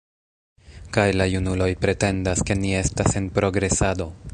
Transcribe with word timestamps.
Kaj 0.97 1.05
la 1.21 1.27
junuloj 1.33 1.69
pretendas, 1.85 2.45
ke 2.51 2.61
ni 2.65 2.77
estas 2.83 3.23
en 3.23 3.33
progresado! 3.41 4.15